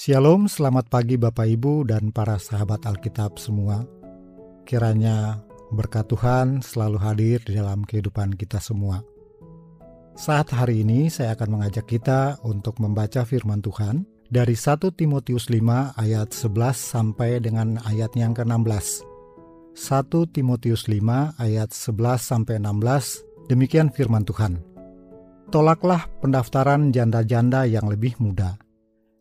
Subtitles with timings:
[0.00, 3.84] Shalom, selamat pagi Bapak Ibu dan para sahabat Alkitab semua.
[4.64, 5.44] Kiranya
[5.76, 9.04] berkat Tuhan selalu hadir di dalam kehidupan kita semua.
[10.16, 15.98] Saat hari ini saya akan mengajak kita untuk membaca firman Tuhan dari 1 Timotius 5
[15.98, 19.04] ayat 11 sampai dengan ayat yang ke-16.
[19.76, 24.69] 1 Timotius 5 ayat 11 sampai 16 demikian firman Tuhan.
[25.50, 28.54] Tolaklah pendaftaran janda-janda yang lebih muda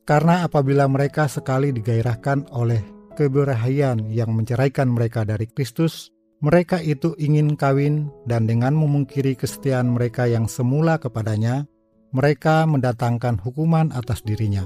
[0.09, 2.81] karena apabila mereka sekali digairahkan oleh
[3.13, 6.09] keberahian yang menceraikan mereka dari Kristus,
[6.41, 11.70] mereka itu ingin kawin dan dengan memungkiri kesetiaan mereka yang semula kepadanya,
[12.09, 14.65] mereka mendatangkan hukuman atas dirinya.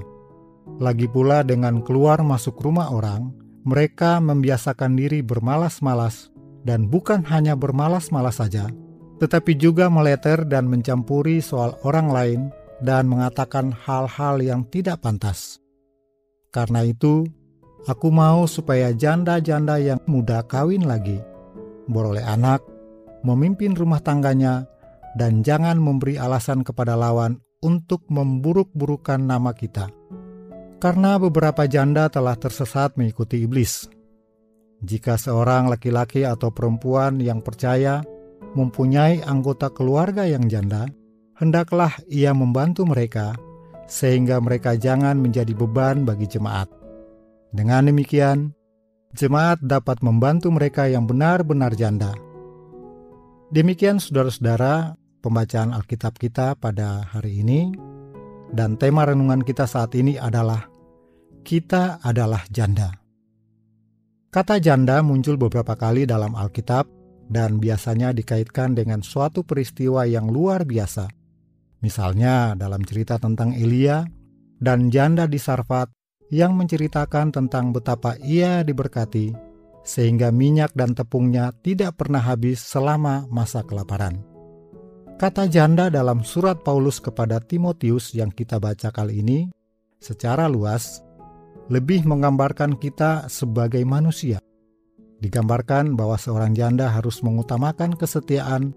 [0.80, 3.36] Lagi pula dengan keluar masuk rumah orang,
[3.68, 6.32] mereka membiasakan diri bermalas-malas
[6.64, 8.72] dan bukan hanya bermalas-malas saja,
[9.22, 12.40] tetapi juga meleter dan mencampuri soal orang lain
[12.82, 15.62] dan mengatakan hal-hal yang tidak pantas.
[16.50, 17.26] Karena itu,
[17.86, 21.18] aku mau supaya janda-janda yang muda kawin lagi,
[21.90, 22.62] beroleh anak,
[23.26, 24.66] memimpin rumah tangganya,
[25.14, 29.88] dan jangan memberi alasan kepada lawan untuk memburuk-burukan nama kita.
[30.82, 33.88] Karena beberapa janda telah tersesat mengikuti iblis.
[34.84, 38.04] Jika seorang laki-laki atau perempuan yang percaya
[38.54, 40.86] mempunyai anggota keluarga yang janda,
[41.38, 43.34] hendaklah ia membantu mereka,
[43.90, 46.70] sehingga mereka jangan menjadi beban bagi jemaat.
[47.54, 48.54] Dengan demikian,
[49.14, 52.14] jemaat dapat membantu mereka yang benar-benar janda.
[53.54, 57.70] Demikian saudara-saudara, pembacaan Alkitab kita pada hari ini,
[58.50, 60.66] dan tema renungan kita saat ini adalah
[61.44, 62.90] kita adalah janda.
[64.34, 70.64] Kata janda muncul beberapa kali dalam Alkitab dan biasanya dikaitkan dengan suatu peristiwa yang luar
[70.68, 71.24] biasa
[71.84, 74.08] Misalnya dalam cerita tentang Elia
[74.56, 75.92] dan janda di Sarfat
[76.32, 79.36] yang menceritakan tentang betapa ia diberkati
[79.84, 84.24] sehingga minyak dan tepungnya tidak pernah habis selama masa kelaparan.
[85.20, 89.52] Kata janda dalam surat Paulus kepada Timotius yang kita baca kali ini
[90.00, 91.04] secara luas
[91.68, 94.40] lebih menggambarkan kita sebagai manusia.
[95.22, 98.74] Digambarkan bahwa seorang janda harus mengutamakan kesetiaan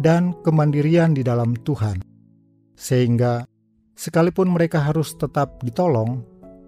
[0.00, 2.00] dan kemandirian di dalam Tuhan
[2.76, 3.48] sehingga
[3.96, 6.20] sekalipun mereka harus tetap ditolong,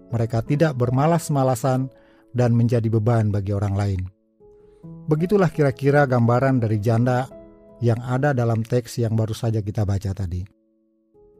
[0.09, 1.93] mereka tidak bermalas-malasan
[2.33, 4.01] dan menjadi beban bagi orang lain.
[5.05, 7.29] Begitulah kira-kira gambaran dari janda
[7.79, 10.41] yang ada dalam teks yang baru saja kita baca tadi.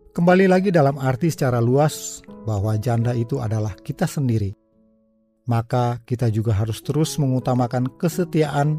[0.10, 4.54] Kembali lagi dalam arti secara luas bahwa janda itu adalah kita sendiri.
[5.50, 8.78] Maka kita juga harus terus mengutamakan kesetiaan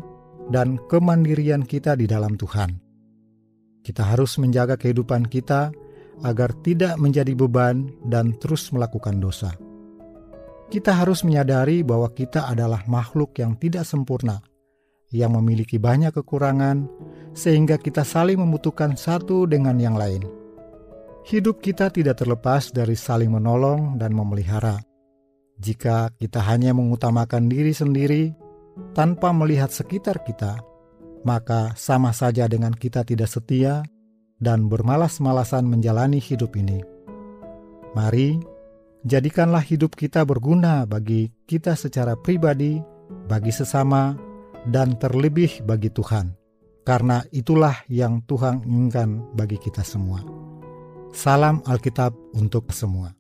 [0.54, 2.78] dan kemandirian kita di dalam Tuhan.
[3.82, 5.74] Kita harus menjaga kehidupan kita
[6.22, 9.56] agar tidak menjadi beban dan terus melakukan dosa.
[10.70, 14.38] Kita harus menyadari bahwa kita adalah makhluk yang tidak sempurna,
[15.10, 16.86] yang memiliki banyak kekurangan,
[17.34, 20.22] sehingga kita saling membutuhkan satu dengan yang lain.
[21.26, 24.89] Hidup kita tidak terlepas dari saling menolong dan memelihara.
[25.60, 28.32] Jika kita hanya mengutamakan diri sendiri
[28.96, 30.56] tanpa melihat sekitar kita,
[31.20, 33.84] maka sama saja dengan kita tidak setia
[34.40, 36.80] dan bermalas-malasan menjalani hidup ini.
[37.92, 38.40] Mari,
[39.04, 42.80] jadikanlah hidup kita berguna bagi kita secara pribadi,
[43.28, 44.16] bagi sesama,
[44.64, 46.32] dan terlebih bagi Tuhan,
[46.88, 50.24] karena itulah yang Tuhan inginkan bagi kita semua.
[51.12, 53.12] Salam Alkitab untuk semua.